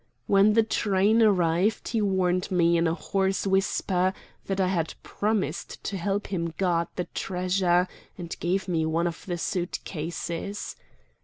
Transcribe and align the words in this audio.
When 0.25 0.53
the 0.53 0.63
train 0.63 1.21
arrived 1.21 1.89
he 1.89 2.01
warned 2.01 2.49
me 2.49 2.75
in 2.75 2.87
a 2.87 2.95
hoarse 2.95 3.45
whisper 3.45 4.13
that 4.47 4.59
I 4.59 4.65
had 4.67 4.95
promised 5.03 5.83
to 5.83 5.95
help 5.95 6.25
him 6.33 6.55
guard 6.57 6.87
the 6.95 7.05
treasure, 7.13 7.87
and 8.17 8.35
gave 8.39 8.67
me 8.67 8.83
one 8.87 9.05
of 9.05 9.23
the 9.27 9.37
suit 9.37 9.77
cases. 9.83 10.75